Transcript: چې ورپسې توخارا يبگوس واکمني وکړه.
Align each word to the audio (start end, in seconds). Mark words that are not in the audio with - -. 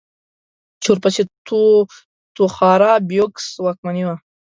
چې 0.81 0.87
ورپسې 0.91 1.21
توخارا 2.37 2.93
يبگوس 3.15 3.47
واکمني 3.63 4.03
وکړه. 4.05 4.17